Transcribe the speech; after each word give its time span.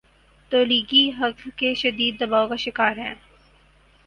تولیگی 0.51 1.03
حلقے 1.11 1.73
شدید 1.75 2.13
دباؤ 2.21 2.47
کا 2.47 2.55
شکارہیں۔ 2.55 3.13